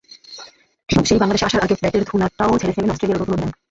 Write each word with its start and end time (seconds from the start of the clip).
সেই 0.89 1.19
বাংলাদেশে 1.19 1.47
আসার 1.47 1.63
আগে 1.63 1.75
ব্যাটের 1.75 2.03
ধুলোটাও 2.09 2.59
ঝেড়ে 2.59 2.73
ফেললেন 2.75 2.91
অস্ট্রেলিয়ার 2.91 3.21
নতুন 3.21 3.33
অধিনায়ক। 3.35 3.55